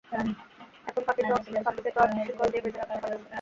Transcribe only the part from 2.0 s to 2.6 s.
আর শিকল